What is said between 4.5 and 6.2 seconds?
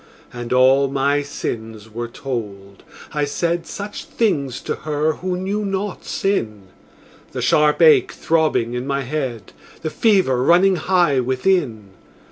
to her who knew not